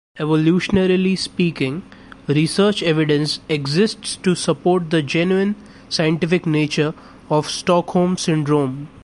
[0.19, 1.83] Evolutionarily speaking,
[2.25, 5.53] research evidence exists to support the genuine
[5.89, 6.95] scientific nature
[7.29, 8.87] of Stockholm syndrome.